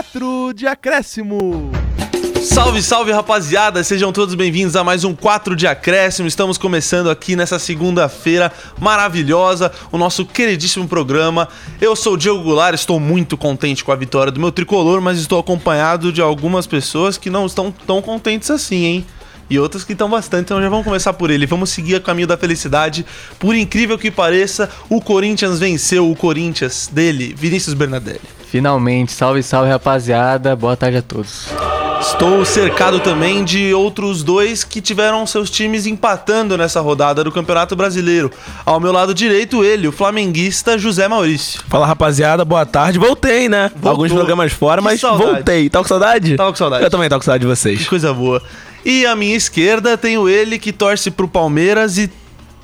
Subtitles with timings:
[0.00, 1.70] 4 de acréscimo.
[2.42, 6.26] Salve, salve rapaziada, sejam todos bem-vindos a mais um 4 de Acréscimo.
[6.26, 8.50] Estamos começando aqui nessa segunda-feira
[8.80, 11.50] maravilhosa, o nosso queridíssimo programa.
[11.78, 15.18] Eu sou o Diego Goulart, estou muito contente com a vitória do meu tricolor, mas
[15.18, 19.06] estou acompanhado de algumas pessoas que não estão tão contentes assim, hein?
[19.50, 21.44] E outras que estão bastante, então já vamos começar por ele.
[21.44, 23.04] Vamos seguir o caminho da felicidade.
[23.38, 28.39] Por incrível que pareça, o Corinthians venceu o Corinthians dele, Vinícius Bernadelli.
[28.50, 31.46] Finalmente, salve, salve rapaziada, boa tarde a todos.
[32.00, 37.76] Estou cercado também de outros dois que tiveram seus times empatando nessa rodada do Campeonato
[37.76, 38.28] Brasileiro.
[38.66, 41.62] Ao meu lado direito, ele, o flamenguista José Maurício.
[41.68, 42.98] Fala rapaziada, boa tarde.
[42.98, 43.70] Voltei, né?
[43.74, 43.90] Voltou.
[43.90, 45.30] Alguns programas fora, Que mas saudade.
[45.30, 45.70] voltei.
[45.70, 46.36] Tá com saudade?
[46.36, 46.82] Tava com saudade.
[46.84, 47.86] Eu também tô com saudade de Que vocês.
[47.88, 48.42] coisa boa.
[48.84, 52.10] E à minha esquerda tenho ele que torce pro Palmeiras e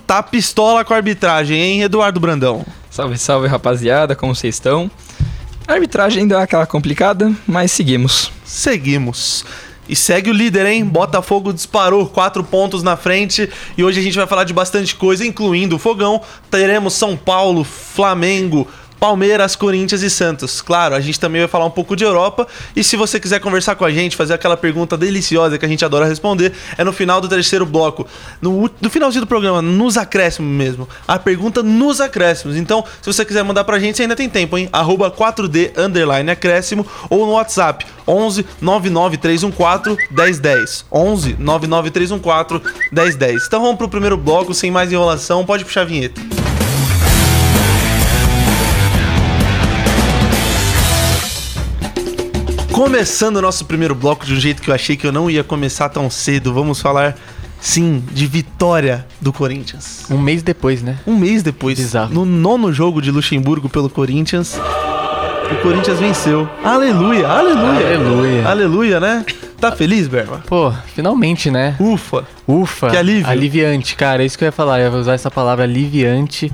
[0.05, 2.65] tá pistola com a arbitragem, hein, Eduardo Brandão?
[2.91, 4.91] Salve, salve rapaziada, como vocês estão?
[5.69, 8.31] A arbitragem ainda é aquela complicada, mas seguimos.
[8.45, 9.45] Seguimos.
[9.89, 10.85] E segue o líder, hein?
[10.85, 13.51] Botafogo disparou quatro pontos na frente.
[13.77, 16.21] E hoje a gente vai falar de bastante coisa, incluindo o fogão.
[16.49, 20.61] Teremos São Paulo, Flamengo, Palmeiras, Corinthians e Santos.
[20.61, 22.47] Claro, a gente também vai falar um pouco de Europa.
[22.75, 25.85] E se você quiser conversar com a gente, fazer aquela pergunta deliciosa que a gente
[25.85, 28.07] adora responder, é no final do terceiro bloco.
[28.41, 30.89] No, no finalzinho do programa, nos acréscimos mesmo.
[31.07, 32.57] A pergunta nos acréscimos.
[32.57, 34.69] Então, se você quiser mandar pra gente, ainda tem tempo, hein?
[34.73, 40.87] Arroba 4D underline acréscimo ou no WhatsApp 11 99314 1010.
[40.91, 43.47] 11 99314 1010.
[43.47, 45.45] Então vamos pro primeiro bloco, sem mais enrolação.
[45.45, 46.36] Pode puxar a vinheta.
[52.77, 55.43] Começando o nosso primeiro bloco de um jeito que eu achei que eu não ia
[55.43, 57.17] começar tão cedo, vamos falar,
[57.59, 60.05] sim, de vitória do Corinthians.
[60.11, 60.99] Um mês depois, né?
[61.07, 62.13] Um mês depois, Bizarro.
[62.13, 64.61] no nono jogo de Luxemburgo pelo Corinthians,
[65.51, 66.47] o Corinthians venceu.
[66.63, 67.97] Aleluia, aleluia.
[67.97, 68.47] Aleluia.
[68.47, 69.25] Aleluia, né?
[69.59, 70.45] Tá feliz, Berma?
[70.47, 71.77] Pô, finalmente, né?
[71.81, 72.27] Ufa.
[72.47, 72.91] Ufa.
[72.91, 73.27] Que alívio.
[73.27, 74.81] Aliviante, cara, é isso que eu ia falar.
[74.81, 76.53] Eu ia usar essa palavra aliviante.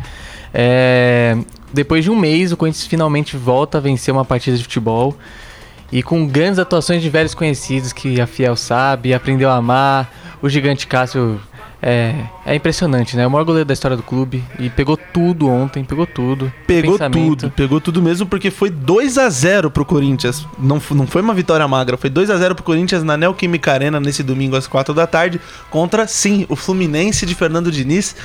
[0.54, 1.36] É,
[1.74, 5.18] Depois de um mês, o Corinthians finalmente volta a vencer uma partida de futebol.
[5.92, 10.10] E com grandes atuações de velhos conhecidos que a Fiel sabe, aprendeu a amar.
[10.40, 11.38] O gigante Cássio
[11.82, 12.14] é,
[12.46, 13.26] é impressionante, né?
[13.26, 14.42] O maior goleiro da história do clube.
[14.58, 16.52] E pegou tudo ontem, pegou tudo.
[16.66, 17.36] Pegou Pensamento.
[17.40, 20.46] tudo, pegou tudo mesmo, porque foi 2 a 0 pro Corinthians.
[20.58, 23.98] Não, não foi uma vitória magra, foi 2 a 0 pro Corinthians na Neoquímica Arena
[23.98, 28.16] nesse domingo às 4 da tarde, contra, sim, o Fluminense de Fernando Diniz.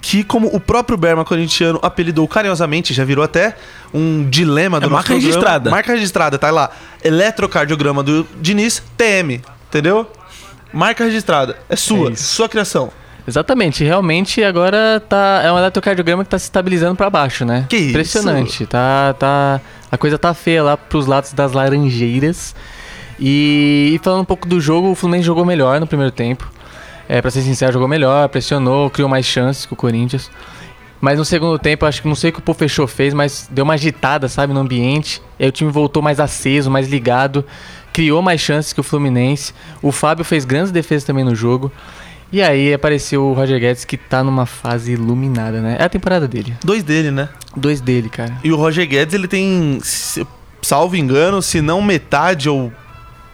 [0.00, 3.54] Que, como o próprio Berma corintiano apelidou carinhosamente, já virou até
[3.92, 5.26] um dilema do É nosso marca programa.
[5.28, 5.70] registrada.
[5.70, 6.70] Marca registrada, tá lá.
[7.04, 9.40] Eletrocardiograma do Diniz, TM.
[9.68, 10.10] Entendeu?
[10.72, 11.56] Marca registrada.
[11.68, 12.24] É sua, É isso.
[12.34, 12.90] sua criação.
[13.28, 17.66] Exatamente, realmente agora tá é um eletrocardiograma que tá se estabilizando pra baixo, né?
[17.68, 17.90] Que isso?
[17.90, 19.60] Impressionante, tá tá
[19.92, 22.54] a coisa tá feia lá pros lados das laranjeiras.
[23.20, 26.50] E, e falando um pouco do jogo, o Fluminense jogou melhor no primeiro tempo.
[27.12, 30.30] É, para ser sincero, jogou melhor, pressionou, criou mais chances que o Corinthians.
[31.00, 33.48] Mas no segundo tempo, acho que não sei o que o Pô Fechou fez, mas
[33.50, 35.20] deu uma agitada, sabe, no ambiente.
[35.36, 37.44] E aí o time voltou mais aceso, mais ligado,
[37.92, 39.52] criou mais chances que o Fluminense.
[39.82, 41.72] O Fábio fez grandes defesas também no jogo.
[42.30, 45.78] E aí apareceu o Roger Guedes que tá numa fase iluminada, né?
[45.80, 46.56] É a temporada dele.
[46.62, 47.28] Dois dele, né?
[47.56, 48.36] Dois dele, cara.
[48.44, 49.80] E o Roger Guedes, ele tem,
[50.62, 52.72] salvo engano, se não metade ou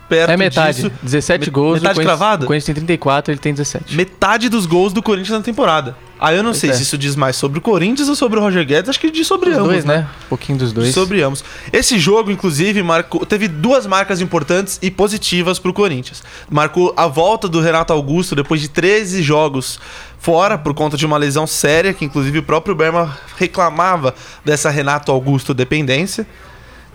[0.08, 0.76] perto É metade.
[0.82, 1.80] disso, 17 Me- gols.
[1.80, 2.44] metade o cravada?
[2.44, 3.94] O Corinthians tem 34, ele tem 17.
[3.96, 5.96] metade dos gols do Corinthians na temporada.
[6.18, 6.72] Aí eu não Pois sei é.
[6.72, 9.26] se isso diz mais sobre o Corinthians ou sobre o Roger Guedes, acho que diz
[9.26, 10.08] sobre Os ambos, dois, né?
[10.24, 10.94] Um pouquinho dos dois.
[10.94, 11.44] Sobre ambos.
[11.70, 16.22] Esse jogo, inclusive, marcou, teve duas marcas importantes e positivas pro Corinthians.
[16.48, 19.78] Marcou a volta do Renato Augusto depois de 13 jogos
[20.18, 25.12] fora por conta de uma lesão séria, que inclusive o próprio Berma reclamava dessa Renato
[25.12, 26.26] Augusto dependência.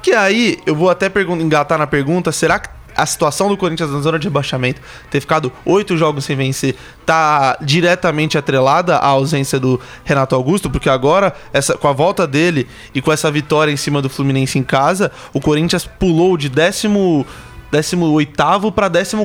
[0.01, 4.00] Que aí eu vou até engatar na pergunta: será que a situação do Corinthians na
[4.00, 6.75] zona de rebaixamento, ter ficado oito jogos sem vencer,
[7.06, 10.70] tá diretamente atrelada à ausência do Renato Augusto?
[10.70, 14.58] Porque agora, essa, com a volta dele e com essa vitória em cima do Fluminense
[14.58, 17.26] em casa, o Corinthians pulou de décimo.
[17.72, 19.16] 18 para 14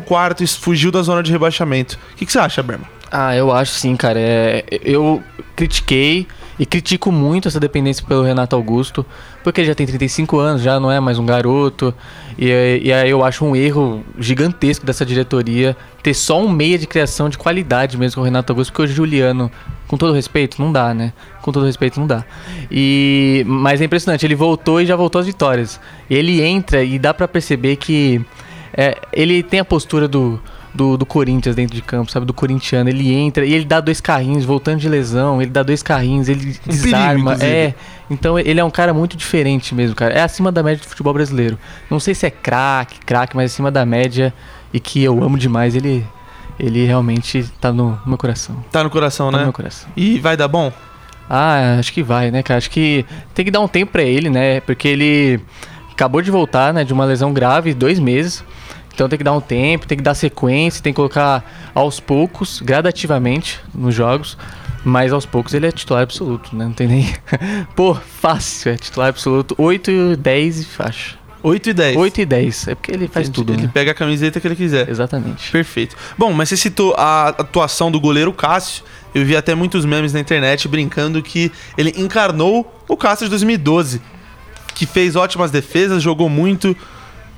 [0.40, 1.98] e fugiu da zona de rebaixamento.
[2.12, 2.86] O que, que você acha, Berma?
[3.10, 4.20] Ah, eu acho sim, cara.
[4.20, 5.20] É, eu
[5.56, 9.04] critiquei e critico muito essa dependência pelo Renato Augusto,
[9.44, 11.94] porque ele já tem 35 anos, já não é mais um garoto.
[12.38, 16.86] E, e aí eu acho um erro gigantesco dessa diretoria ter só um meia de
[16.86, 19.50] criação de qualidade mesmo com o Renato Augusto, porque o Juliano,
[19.86, 21.12] com todo respeito, não dá, né?
[21.42, 22.24] Com todo respeito, não dá.
[22.70, 25.78] E, mas é impressionante, ele voltou e já voltou às vitórias.
[26.08, 28.24] Ele entra e dá pra perceber que
[28.72, 30.40] é, ele tem a postura do,
[30.76, 32.26] do, do Corinthians dentro de campo, sabe?
[32.26, 32.88] Do corintiano.
[32.88, 36.56] Ele entra e ele dá dois carrinhos, voltando de lesão, ele dá dois carrinhos, ele
[36.66, 37.32] Um desarma.
[37.32, 37.46] inclusive.
[37.52, 37.74] é.
[38.10, 40.14] Então ele é um cara muito diferente mesmo, cara.
[40.14, 41.58] É acima da média do futebol brasileiro.
[41.90, 44.32] Não sei se é craque, craque, mas acima da média
[44.72, 45.74] e que eu amo demais.
[45.74, 46.06] Ele,
[46.58, 48.64] ele realmente tá no, no meu coração.
[48.70, 49.44] Tá no coração, Tá no né?
[49.44, 49.88] meu coração.
[49.96, 50.72] E vai dar bom?
[51.28, 52.58] Ah, acho que vai, né, cara?
[52.58, 54.60] Acho que tem que dar um tempo pra ele, né?
[54.60, 55.40] Porque ele
[55.90, 58.44] acabou de voltar, né, de uma lesão grave, dois meses.
[58.96, 61.44] Então tem que dar um tempo, tem que dar sequência, tem que colocar
[61.74, 64.38] aos poucos, gradativamente nos jogos.
[64.82, 66.64] Mas aos poucos ele é titular absoluto, né?
[66.64, 67.14] Não tem nem.
[67.76, 69.54] Pô, fácil, é titular absoluto.
[69.58, 71.16] 8 e 10 e faixa.
[71.42, 71.96] 8 e 10.
[71.98, 72.68] 8 e 10.
[72.68, 73.70] É porque ele faz Ele- tudo, Ele né?
[73.74, 74.88] pega a camiseta que ele quiser.
[74.88, 75.50] Exatamente.
[75.52, 75.94] Perfeito.
[76.16, 78.82] Bom, mas você citou a atuação do goleiro Cássio.
[79.14, 84.00] Eu vi até muitos memes na internet brincando que ele encarnou o Cássio de 2012.
[84.74, 86.74] Que fez ótimas defesas, jogou muito.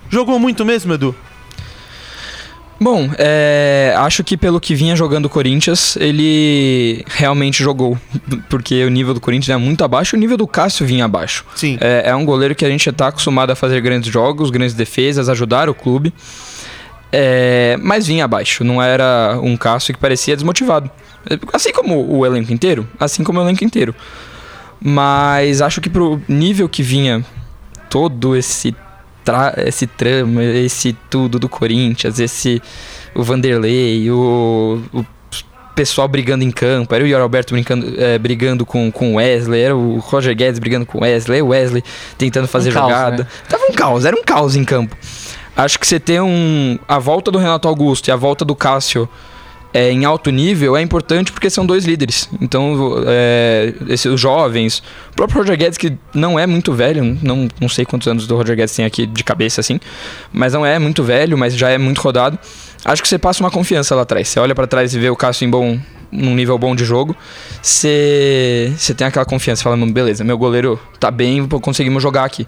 [0.08, 1.14] Jogou muito mesmo, Edu?
[2.80, 7.98] Bom, é, acho que pelo que vinha jogando o Corinthians, ele realmente jogou.
[8.48, 11.44] Porque o nível do Corinthians é muito abaixo e o nível do Cássio vinha abaixo.
[11.56, 11.76] Sim.
[11.80, 15.28] É, é um goleiro que a gente está acostumado a fazer grandes jogos, grandes defesas,
[15.28, 16.14] ajudar o clube.
[17.10, 20.88] É, mas vinha abaixo, não era um Cássio que parecia desmotivado.
[21.52, 23.94] Assim como o elenco inteiro, assim como o elenco inteiro.
[24.80, 27.24] Mas acho que pro nível que vinha
[27.90, 28.74] todo esse
[29.28, 32.62] tra esse trama, esse tudo do Corinthians, esse
[33.14, 35.04] o Vanderlei, o, o
[35.74, 39.60] pessoal brigando em campo, era o Yuri Alberto brincando, é, brigando com com o Wesley,
[39.60, 41.84] era o Roger Guedes brigando com o Wesley, o Wesley
[42.16, 43.22] tentando fazer Um caos, jogada.
[43.24, 43.28] né?
[43.46, 44.96] Tava um caos, era um caos em campo.
[45.54, 49.06] Acho que você ter um a volta do Renato Augusto e a volta do Cássio
[49.72, 52.28] é, em alto nível é importante porque são dois líderes.
[52.40, 54.82] Então, é, esses jovens,
[55.12, 58.36] o próprio Roger Guedes, que não é muito velho, não, não sei quantos anos do
[58.36, 59.78] Roger Guedes tem aqui de cabeça assim,
[60.32, 62.38] mas não é muito velho, mas já é muito rodado.
[62.84, 64.28] Acho que você passa uma confiança lá atrás.
[64.28, 65.78] Você olha pra trás e vê o Cássio em bom,
[66.10, 67.14] num nível bom de jogo,
[67.60, 72.46] você, você tem aquela confiança, falando, beleza, meu goleiro tá bem, conseguimos jogar aqui.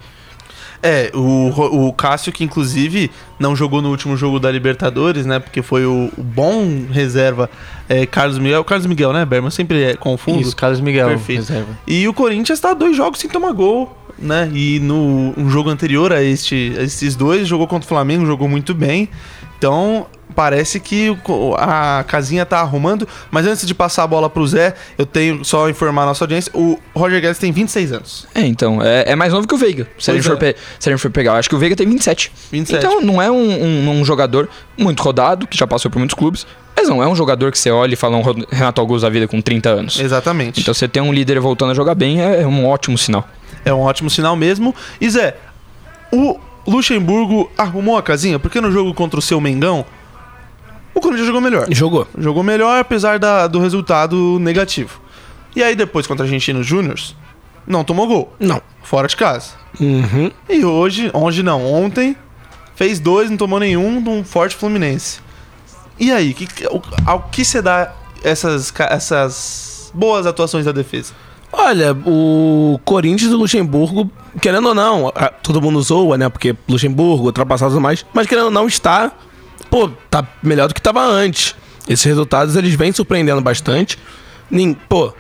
[0.82, 5.38] É, o, o Cássio, que inclusive não jogou no último jogo da Libertadores, né?
[5.38, 7.50] Porque foi o, o bom reserva
[7.88, 8.65] é, Carlos Miguel.
[8.65, 9.50] Carlos Miguel, né, Berman?
[9.50, 10.41] Sempre é, confundo.
[10.41, 11.41] Isso, Carlos Miguel, Perfeito.
[11.41, 11.79] reserva.
[11.87, 14.50] E o Corinthians tá dois jogos sem tomar gol, né?
[14.55, 18.49] E no um jogo anterior a, este, a esses dois, jogou contra o Flamengo, jogou
[18.49, 19.09] muito bem.
[19.59, 21.17] Então, parece que
[21.59, 23.06] a casinha tá arrumando.
[23.31, 26.50] Mas antes de passar a bola pro Zé, eu tenho só informar a nossa audiência:
[26.55, 28.27] o Roger Guedes tem 26 anos.
[28.35, 30.56] É, então, é, é mais novo que o Veiga, se a, gente Pois for pe-
[30.79, 31.32] se a gente for pegar.
[31.32, 32.32] Eu acho que o Veiga tem 27.
[32.53, 32.85] 27.
[32.85, 34.49] Então não é um, um- um jogador
[34.79, 36.47] muito rodado, que já passou por muitos clubes,
[36.77, 39.29] mas não é um jogador que você olha e fala um Renato Augusto da vida
[39.29, 40.00] com 30 anos.
[40.00, 40.61] Exatamente.
[40.61, 43.29] Então você ter um líder voltando a jogar bem é, é um ótimo sinal.
[43.65, 44.75] É um ótimo sinal mesmo.
[45.00, 45.37] E Zé,
[46.12, 48.38] o Luxemburgo arrumou a casinha?
[48.38, 49.85] Porque no jogo contra o seu Mengão,
[50.95, 51.67] o Corinthians jogou melhor.
[51.71, 52.07] Jogou.
[52.19, 55.01] Jogou melhor, apesar da- do resultado negativo.
[55.55, 57.17] E aí depois contra a Argentina Júniors,
[57.67, 58.33] não tomou gol.
[58.39, 58.61] Não.
[58.83, 59.53] Fora de casa.
[59.81, 60.31] Uhum.
[60.49, 62.17] E hoje, hoje não, ontem,
[62.75, 65.21] fez dois, não tomou nenhum, num forte Fluminense.
[65.99, 66.49] E aí, que,
[67.07, 67.93] ao que você dá
[68.25, 71.13] essas, essas boas atuações da defesa?
[71.53, 74.09] Olha, o Corinthians do Luxemburgo,
[74.41, 76.29] querendo ou não, todo mundo zoa, né?
[76.29, 79.11] Porque Luxemburgo, ultrapassado e mais, mas querendo ou não, está,
[79.70, 81.55] pô, tá melhor do que estava antes.
[81.88, 83.99] Esses resultados, eles vêm surpreendendo bastante.
[84.50, 85.12] Nin- Pô,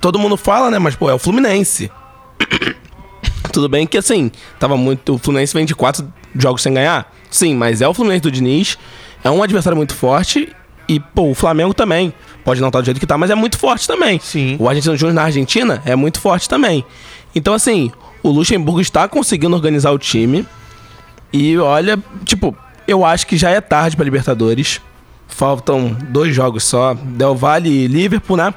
[0.00, 0.78] todo mundo fala, né?
[0.78, 1.90] Mas, pô, é o Fluminense.
[3.52, 5.14] Tudo bem que, assim, tava muito...
[5.14, 7.12] O Fluminense vem de quatro jogos sem ganhar.
[7.30, 8.76] Sim, mas é o Fluminense do Diniz.
[9.24, 10.52] É um adversário muito forte.
[10.88, 12.12] E, pô, o Flamengo também.
[12.44, 14.20] Pode não estar do jeito que tá, mas é muito forte também.
[14.20, 14.56] Sim.
[14.60, 16.84] O Argentino Júnior na Argentina é muito forte também.
[17.34, 17.90] Então, assim,
[18.22, 20.46] o Luxemburgo está conseguindo organizar o time.
[21.32, 22.56] E olha, tipo,
[22.86, 24.80] eu acho que já é tarde para Libertadores.
[25.28, 28.54] Faltam dois jogos só: Del Valle e Liverpool, né?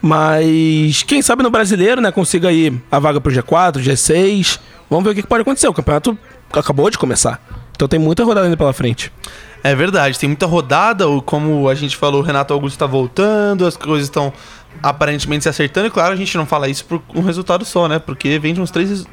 [0.00, 2.12] Mas quem sabe no brasileiro, né?
[2.12, 4.60] Consiga aí a vaga pro G4, G6.
[4.88, 5.68] Vamos ver o que pode acontecer.
[5.68, 6.16] O campeonato
[6.52, 7.40] acabou de começar.
[7.74, 9.12] Então tem muita rodada ainda pela frente.
[9.62, 13.76] É verdade, tem muita rodada, como a gente falou, o Renato Augusto tá voltando, as
[13.76, 14.32] coisas estão
[14.80, 17.98] aparentemente se acertando, e claro, a gente não fala isso por um resultado só, né?
[17.98, 19.04] Porque vem de uns três,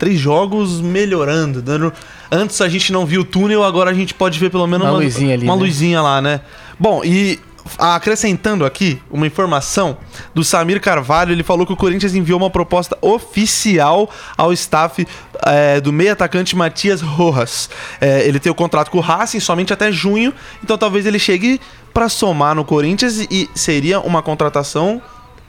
[0.00, 1.92] três jogos melhorando, dando...
[2.32, 4.98] Antes a gente não viu o túnel, agora a gente pode ver pelo menos Uma
[4.98, 5.62] luzinha ali, uma né?
[5.62, 6.40] luzinha lá, né?
[6.78, 7.38] Bom, e
[7.78, 9.98] acrescentando aqui uma informação
[10.34, 15.06] do Samir Carvalho, ele falou que o Corinthians enviou uma proposta oficial ao staff
[15.46, 17.68] é, do meio atacante Matias Rojas.
[18.00, 20.32] É, ele tem o contrato com o Racing somente até junho,
[20.64, 21.60] então talvez ele chegue
[21.92, 25.02] para somar no Corinthians e seria uma contratação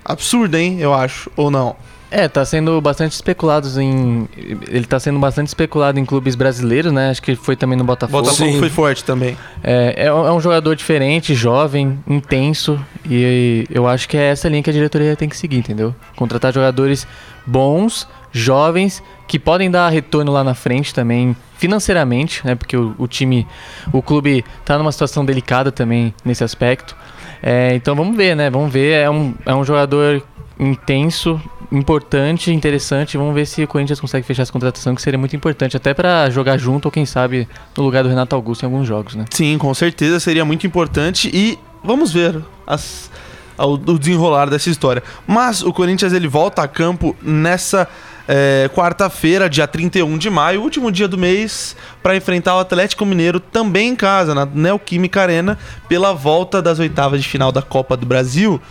[0.04, 0.78] absurda, hein?
[0.80, 1.76] Eu acho, ou não?
[2.12, 4.28] É, tá sendo bastante especulado em.
[4.68, 7.10] Ele tá sendo bastante especulado em clubes brasileiros, né?
[7.10, 8.24] Acho que foi também no Botafogo.
[8.24, 8.60] Botafogo Sim.
[8.60, 9.38] foi forte também.
[9.64, 12.78] É, é, um é um jogador diferente, jovem, intenso.
[13.10, 15.96] E eu acho que é essa linha que a diretoria tem que seguir, entendeu?
[16.18, 17.08] Contratar jogadores
[17.48, 22.56] bons, jovens, que podem dar retorno lá na frente também, financeiramente, né?
[22.56, 23.48] Porque o, o time,
[23.94, 26.94] o clube tá numa situação delicada também nesse aspecto.
[27.42, 28.50] É, então vamos ver, né?
[28.50, 28.92] Vamos ver.
[28.96, 30.22] É um, é um jogador
[30.60, 31.42] intenso,
[31.72, 33.18] importante, interessante.
[33.18, 36.30] Vamos ver se o Corinthians consegue fechar essa contratação, que seria muito importante, até pra
[36.30, 37.48] jogar junto ou quem sabe
[37.78, 39.26] no lugar do Renato Augusto em alguns jogos, né?
[39.32, 43.10] Sim, com certeza seria muito importante e vamos ver as,
[43.58, 45.02] ao- o desenrolar dessa história.
[45.26, 47.88] Mas o Corinthians ele volta a campo nessa
[48.28, 53.40] é, quarta-feira, dia 31 de maio, último dia do mês, para enfrentar o Atlético Mineiro
[53.40, 55.58] também em casa, na Neoquímica Arena,
[55.90, 58.62] pela volta das oitavas de final da Copa do Brasil.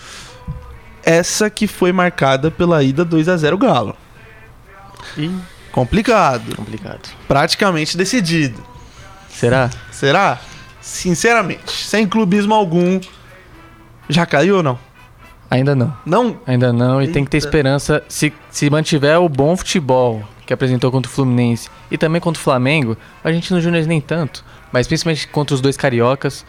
[1.05, 3.97] Essa que foi marcada pela ida 2 a 0 Galo.
[5.17, 5.31] E
[5.73, 7.09] Complicado, complicado.
[7.29, 8.63] praticamente decidido.
[9.29, 9.71] Será?
[9.91, 10.39] Será?
[10.81, 13.01] Sinceramente, sem clubismo algum,
[14.09, 14.79] já caiu ou não?
[15.51, 15.97] Ainda não.
[16.05, 16.41] Não?
[16.47, 17.47] Ainda não, e tem que ter Eita.
[17.47, 18.03] esperança.
[18.09, 22.43] Se, se mantiver o bom futebol que apresentou contra o Fluminense e também contra o
[22.43, 26.45] Flamengo, a gente no Júnior nem tanto, mas principalmente contra os dois cariocas,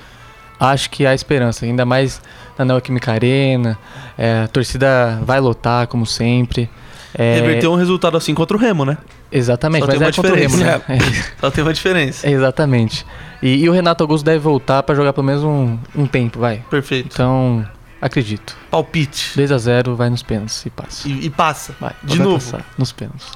[0.70, 1.66] acho que há esperança.
[1.66, 2.22] Ainda mais
[2.58, 3.78] na Neoquímica Arena,
[4.18, 6.70] é, a torcida vai lotar, como sempre.
[7.14, 8.98] É, Reverteu um resultado assim contra o Remo, né?
[9.32, 10.78] Exatamente, Só mas tem uma é contra o Remo, né?
[10.80, 11.32] diferença.
[11.42, 12.28] Só tem uma diferença.
[12.28, 13.06] É, exatamente.
[13.42, 16.64] E, e o Renato Augusto deve voltar pra jogar pelo menos um, um tempo, vai.
[16.70, 17.10] Perfeito.
[17.14, 17.68] Então,
[18.02, 18.56] acredito.
[18.70, 19.32] Palpite.
[19.36, 21.08] 2 a 0 vai nos pênaltis e passa.
[21.08, 21.76] E, e passa.
[21.80, 22.44] Vai, De vai novo.
[22.46, 23.28] passar nos pênaltis.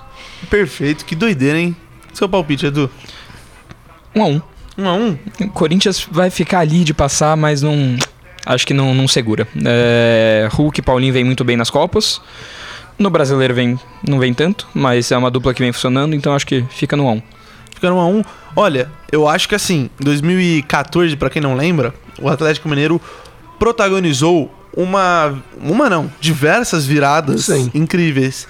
[0.50, 1.04] Perfeito.
[1.06, 1.76] Que doideira, hein?
[2.14, 2.90] Seu palpite, Edu?
[4.16, 4.42] 1 a 1 Um
[4.78, 5.18] a um?
[5.42, 7.98] O Corinthians vai ficar ali de passar, mas não.
[8.46, 9.48] Acho que não, não segura.
[9.66, 12.22] É, Hulk e Paulinho vêm muito bem nas Copas.
[12.98, 16.48] No brasileiro vem, não vem tanto, mas é uma dupla que vem funcionando, então acho
[16.48, 17.22] que fica no 1 a 1
[17.76, 18.24] Ficaram um a um.
[18.56, 23.02] Olha, eu acho que assim, 2014, pra quem não lembra, o Atlético Mineiro
[23.60, 25.44] protagonizou uma.
[25.62, 27.70] Uma não, diversas viradas Sim.
[27.76, 28.48] incríveis.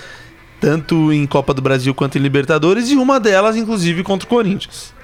[0.62, 4.95] Tanto em Copa do Brasil quanto em Libertadores, e uma delas, inclusive, contra o Corinthians.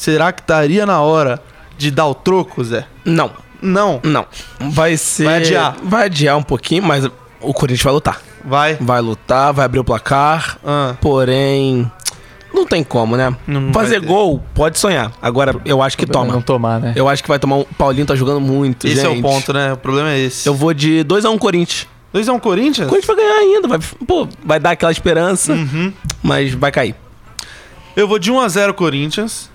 [0.00, 1.42] Será que estaria na hora
[1.76, 2.86] de dar o troco, Zé?
[3.04, 3.30] Não,
[3.60, 4.00] Não.
[4.02, 4.24] não.
[4.58, 5.24] Vai ser.
[5.24, 5.76] Vai adiar.
[5.82, 7.04] Vai adiar um pouquinho, mas
[7.38, 8.18] o Corinthians vai lutar.
[8.42, 8.78] Vai.
[8.80, 10.56] Vai lutar, vai abrir o placar.
[10.64, 11.92] Ah, Porém.
[12.54, 13.36] Não tem como, né?
[13.46, 15.12] Não- não Fazer gol, pode sonhar.
[15.20, 16.32] Agora, eu acho que toma.
[16.32, 16.94] Não tomar, né?
[16.96, 17.64] Eu acho que vai tomar um.
[17.64, 18.86] Paulinho tá jogando muito.
[18.88, 19.20] esse é o gente.
[19.22, 19.74] ponto, né?
[19.74, 20.48] O problema é esse.
[20.48, 21.86] Eu vou de 2x1 Corinthians.
[22.14, 22.86] 2x1 Corinthians?
[22.86, 23.68] O Corinthians vai ganhar ainda.
[23.68, 25.92] Vai, pô, vai dar aquela esperança, Uhum.
[26.22, 26.94] mas vai cair.
[27.94, 29.49] Eu vou de 1x0 Corinthians.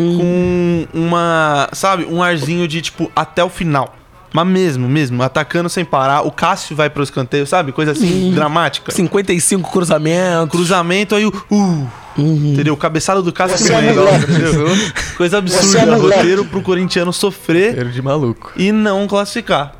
[0.00, 3.94] Hum, com uma, sabe, um arzinho de tipo até o final.
[4.32, 6.20] Mas mesmo, mesmo, atacando sem parar.
[6.26, 7.72] O Cássio vai pro escanteio, sabe?
[7.72, 8.34] Coisa assim, Hum.
[8.34, 8.92] dramática.
[8.92, 10.50] 55 cruzamentos.
[10.50, 11.32] Cruzamento, aí o.
[11.50, 11.88] Uh,
[12.18, 12.52] Uhum.
[12.52, 12.76] entendeu?
[12.76, 15.14] Cabeçada do Cássio Você que é?
[15.16, 15.92] Coisa Você absurda.
[15.92, 18.52] é roteiro pro corintiano sofrer Cheiro de maluco.
[18.56, 19.74] e não classificar.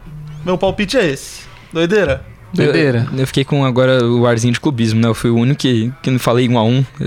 [0.46, 1.40] Meu palpite é esse.
[1.72, 2.24] Doideira?
[2.52, 3.06] Doideira.
[3.12, 5.08] Eu, eu fiquei com agora o arzinho de clubismo, né?
[5.08, 7.06] Eu fui o único que, que não falei 1 a 1 Eu,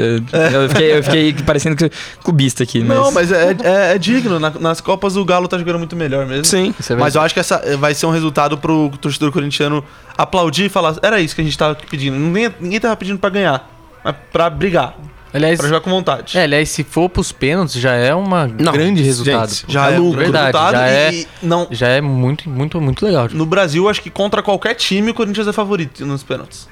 [0.63, 1.89] eu fiquei, eu fiquei parecendo que
[2.23, 2.97] clubista aqui, mas.
[2.97, 4.39] Não, mas é, é, é digno.
[4.39, 6.45] Na- nas Copas o Galo tá jogando muito melhor mesmo.
[6.45, 6.73] Sim.
[6.79, 9.83] Isso é Mas eu acho que essa vai ser um resultado pro torcedor corintiano
[10.17, 12.17] aplaudir e falar: era isso que a gente tava pedindo.
[12.17, 13.67] Ninguém, ninguém tava pedindo pra ganhar,
[14.03, 14.95] mas pra brigar,
[15.33, 16.37] Aliás, pra jogar com vontade.
[16.37, 18.25] é, aliás, se for pros pênaltis, já é um
[18.71, 19.49] grande resultado.
[19.53, 20.19] gente, já é é, lucro.
[20.19, 21.67] Verdade, resultado já e, é- não.
[21.71, 23.27] Já é muito, muito, muito legal.
[23.31, 26.67] No Brasil, acho que contra qualquer time o Corinthians é favorito nos pênaltis.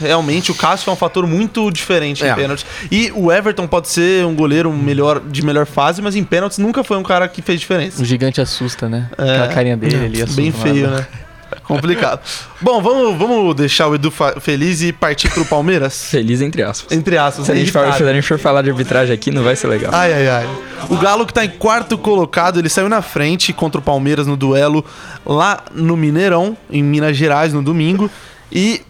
[0.00, 2.32] Realmente, o Cássio é um fator muito diferente É.
[2.32, 2.66] em pênaltis.
[2.90, 6.82] E o Everton pode ser um goleiro melhor, de melhor fase, mas em pênaltis nunca
[6.82, 8.02] foi um cara que fez diferença.
[8.02, 9.08] O gigante assusta, né?
[9.16, 9.22] É.
[9.36, 10.42] Aquela carinha dele ali assusta.
[10.42, 11.06] Bem feio, né?
[11.64, 12.20] Complicado.
[12.60, 16.10] Bom, vamos, vamos deixar o Edu feliz e partir pro Palmeiras?
[16.10, 16.96] Feliz entre aspas.
[16.96, 17.46] Entre aspas.
[17.46, 19.68] Se a, gente for, se a gente for falar de arbitragem aqui, não vai ser
[19.68, 19.90] legal.
[19.94, 20.48] Ai, ai, ai.
[20.90, 24.36] O Galo que tá em quarto colocado, ele saiu na frente contra o Palmeiras no
[24.36, 24.84] duelo
[25.24, 28.10] lá no Mineirão, em Minas Gerais, no domingo.
[28.52, 28.82] E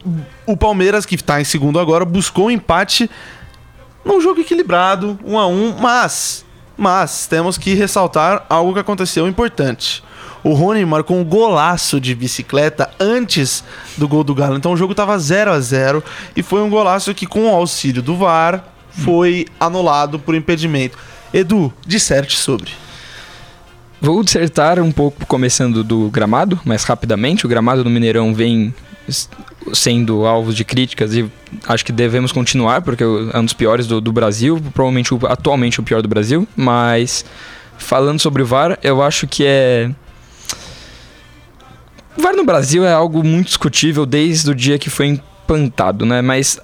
[0.45, 3.09] o Palmeiras, que tá em segundo agora, buscou um empate
[4.05, 6.45] num jogo equilibrado, um a um, mas,
[6.77, 10.03] mas temos que ressaltar algo que aconteceu importante.
[10.45, 13.65] O Rony marcou um golaço de bicicleta antes
[13.97, 14.57] do gol do Galo.
[14.57, 16.05] Então o jogo tava 0 a 0
[16.37, 20.99] e foi um golaço que com o auxílio do VAR foi anulado por impedimento.
[21.33, 22.71] Edu, disserte sobre.
[24.01, 27.47] Vou dissertar um pouco começando do gramado, mais rapidamente.
[27.47, 28.75] O gramado do Mineirão vem
[29.73, 31.31] sendo alvo de críticas e
[31.67, 35.83] acho que devemos continuar, porque é um dos piores do, do Brasil, provavelmente atualmente o
[35.83, 36.47] pior do Brasil.
[36.55, 37.25] Mas
[37.79, 39.91] falando sobre o VAR, eu acho que é.
[42.17, 46.23] O VAR no Brasil é algo muito discutível desde o dia que foi espantado, né?
[46.23, 46.59] Mas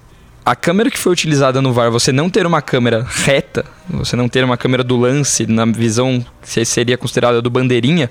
[0.44, 4.28] a câmera que foi utilizada no VAR, você não ter uma câmera reta, você não
[4.28, 8.10] ter uma câmera do lance na visão que seria considerada do bandeirinha,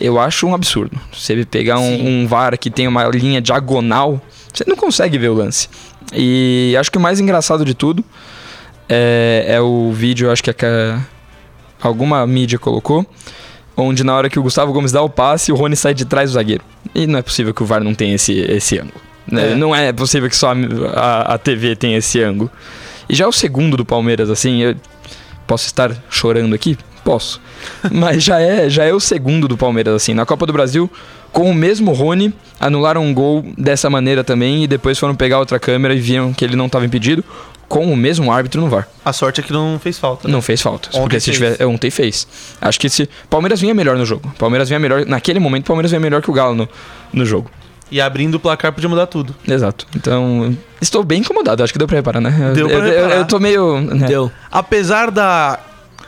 [0.00, 0.98] eu acho um absurdo.
[1.12, 4.20] Você pegar um, um VAR que tem uma linha diagonal,
[4.52, 5.68] você não consegue ver o lance.
[6.12, 8.04] E acho que o mais engraçado de tudo
[8.88, 11.00] é, é o vídeo, acho que, é que a-
[11.80, 13.06] alguma mídia colocou,
[13.80, 16.30] onde na hora que o Gustavo Gomes dá o passe, o Rony sai de trás
[16.30, 16.62] do zagueiro.
[16.94, 19.00] E não é possível que o VAR não tenha esse, esse ângulo.
[19.30, 19.52] né?
[19.52, 19.54] É.
[19.54, 20.54] Não é possível que só a,
[20.94, 22.50] a, a TV tenha esse ângulo.
[23.08, 24.76] E já o segundo do Palmeiras, assim, eu
[25.46, 26.78] posso estar chorando aqui?
[27.04, 27.40] Posso.
[27.90, 30.14] Mas já é, já é o segundo do Palmeiras, assim.
[30.14, 30.90] Na Copa do Brasil,
[31.32, 35.58] com o mesmo Rony, anularam um gol dessa maneira também e depois foram pegar outra
[35.58, 37.24] câmera e viram que ele não estava impedido
[37.70, 38.88] com o mesmo árbitro no VAR.
[39.04, 40.26] A sorte é que não fez falta.
[40.26, 40.32] né?
[40.34, 40.88] Não fez falta.
[40.88, 41.52] Ontem porque se fez.
[41.54, 41.66] tiver.
[41.66, 42.26] Ontem fez.
[42.60, 43.08] Acho que se.
[43.30, 44.28] Palmeiras vinha melhor no jogo.
[44.36, 45.06] Palmeiras vinha melhor.
[45.06, 46.68] Naquele momento, Palmeiras vinha melhor que o Galo no,
[47.12, 47.48] no jogo.
[47.88, 49.36] E abrindo o placar podia mudar tudo.
[49.46, 49.86] Exato.
[49.94, 51.62] Então, estou bem incomodado.
[51.62, 52.34] Acho que deu pra reparar, né?
[52.50, 53.16] Eu- Deu pra eu, eu- reparar.
[53.20, 53.80] eu tô meio.
[53.80, 54.06] né?
[54.08, 54.32] Deu.
[54.50, 55.58] Apesar da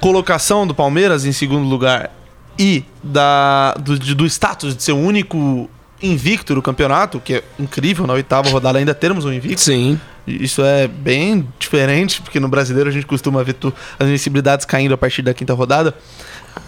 [0.01, 2.11] colocação do Palmeiras em segundo lugar
[2.59, 5.71] e da, do, do status de ser o único
[6.03, 9.61] invicto do campeonato, que é incrível, na oitava rodada ainda termos um invicto.
[9.61, 9.99] Sim.
[10.27, 14.95] Isso é bem diferente, porque no brasileiro a gente costuma ver tu- as invencibilidades caindo
[14.95, 15.95] a partir da quinta rodada.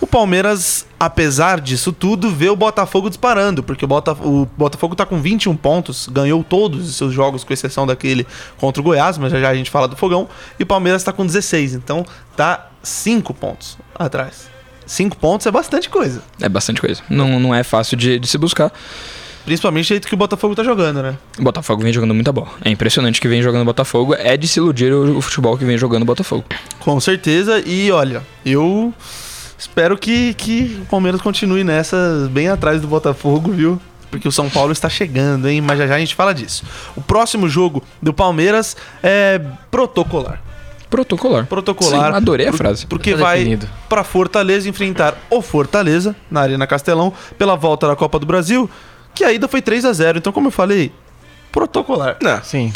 [0.00, 5.04] O Palmeiras, apesar disso tudo, vê o Botafogo disparando, porque o, Bota- o Botafogo tá
[5.06, 9.30] com 21 pontos, ganhou todos os seus jogos, com exceção daquele contra o Goiás, mas
[9.30, 12.04] já já a gente fala do Fogão, e o Palmeiras tá com 16, então
[12.36, 14.48] tá 5 pontos atrás.
[14.86, 17.02] 5 pontos é bastante coisa, É bastante coisa.
[17.08, 18.72] Não, não é fácil de, de se buscar.
[19.44, 21.16] Principalmente o jeito que o Botafogo tá jogando, né?
[21.38, 22.48] O Botafogo vem jogando muita bola.
[22.64, 24.14] É impressionante que vem jogando o Botafogo.
[24.14, 26.44] É de se iludir o, o futebol que vem jogando o Botafogo.
[26.80, 28.92] Com certeza, e olha, eu
[29.58, 33.80] espero que, que o Palmeiras continue nessa bem atrás do Botafogo, viu?
[34.10, 35.60] Porque o São Paulo está chegando, hein?
[35.60, 36.62] Mas já já a gente fala disso.
[36.94, 40.40] O próximo jogo do Palmeiras é protocolar.
[40.88, 41.46] Protocolar.
[41.46, 42.10] Protocolar.
[42.12, 42.86] Sim, adorei a Por- frase.
[42.86, 43.58] Porque Tá vai
[43.88, 48.70] para Fortaleza enfrentar o Fortaleza na Arena Castelão pela volta da Copa do Brasil,
[49.14, 50.92] que a ida foi 3 a 0 Então, como eu falei,
[51.52, 52.16] protocolar.
[52.22, 52.42] Não.
[52.42, 52.72] Sim.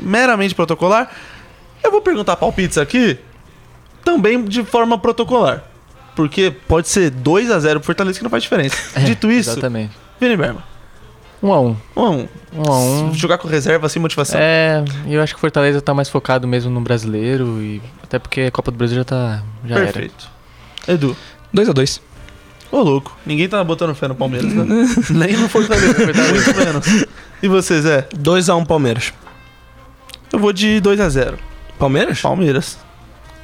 [0.00, 1.10] meramente protocolar.
[1.82, 3.18] Eu vou perguntar palpites aqui,
[4.04, 5.64] também de forma protocolar.
[6.16, 8.76] Porque pode ser 2 a 0 pro Fortaleza que não faz diferença.
[9.00, 9.92] Dito isso, Exatamente.
[10.20, 10.62] Vini Berman,
[11.42, 11.76] Um a um.
[11.96, 13.14] 1 a 1 Um a um.
[13.14, 14.40] Jogar com reserva sem motivação.
[14.40, 18.42] É, eu acho que o Fortaleza tá mais focado mesmo no brasileiro e até porque
[18.42, 19.84] a Copa do Brasil já tá já era.
[19.86, 20.30] Perfeito.
[20.86, 21.16] Edu,
[21.54, 22.00] 2x2.
[22.74, 24.64] Ô louco, ninguém tá botando fé no Palmeiras, né?
[25.10, 27.06] Nem no Fortaleza, muito menos.
[27.42, 28.08] E você, Zé?
[28.16, 29.12] 2x1 Palmeiras.
[30.32, 31.38] Eu vou de 2 a 0
[31.78, 32.20] Palmeiras?
[32.20, 32.78] Palmeiras.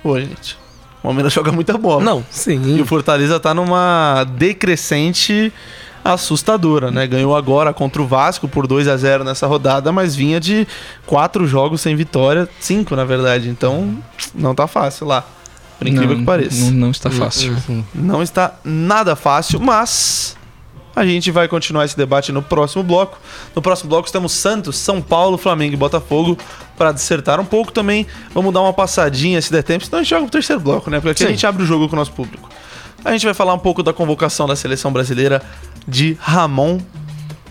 [0.02, 0.58] Pô, gente.
[0.98, 2.02] O Palmeiras joga muita bola.
[2.02, 2.80] Não, E sim.
[2.80, 5.52] o Fortaleza tá numa decrescente
[6.04, 7.06] assustadora, né?
[7.06, 10.66] Ganhou agora contra o Vasco por 2 a 0 nessa rodada, mas vinha de
[11.06, 13.48] quatro jogos sem vitória, cinco na verdade.
[13.48, 13.96] Então,
[14.34, 15.24] não tá fácil lá.
[15.80, 16.64] Por incrível Não, que pareça.
[16.66, 17.56] Não, não está fácil.
[17.66, 17.82] Sim.
[17.94, 20.36] Não está nada fácil, mas
[20.94, 23.18] a gente vai continuar esse debate no próximo bloco.
[23.56, 26.36] No próximo bloco temos Santos, São Paulo, Flamengo e Botafogo
[26.76, 28.06] para dissertar um pouco também.
[28.34, 30.98] Vamos dar uma passadinha se der tempo, senão a gente joga pro terceiro bloco, né?
[31.00, 31.32] Porque aqui a Sim.
[31.32, 32.46] gente abre o jogo com o nosso público.
[33.02, 35.40] A gente vai falar um pouco da convocação da seleção brasileira
[35.88, 36.78] de Ramon.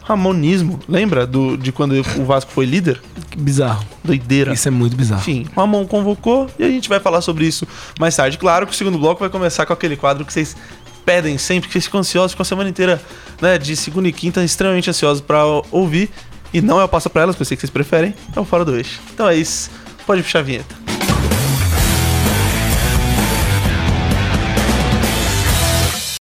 [0.10, 0.80] Ramonismo.
[0.90, 3.00] Lembra do, de quando o Vasco foi líder?
[3.30, 3.86] Que bizarro.
[4.04, 4.52] Doideira.
[4.52, 5.22] Isso é muito bizarro.
[5.22, 7.68] Enfim, o Ramon convocou e a gente vai falar sobre isso
[8.00, 8.38] mais tarde.
[8.38, 10.56] Claro que o segundo bloco vai começar com aquele quadro que vocês
[11.06, 13.02] pedem sempre, que vocês ficam ansiosos, ficam a semana inteira,
[13.40, 16.10] né, de segunda e quinta, extremamente ansiosos pra ouvir.
[16.52, 18.44] E não é o Passa Pra Elas, que eu sei que vocês preferem, é o
[18.44, 19.00] Fora do Eixo.
[19.14, 19.70] Então é isso,
[20.08, 20.76] pode puxar a vinheta.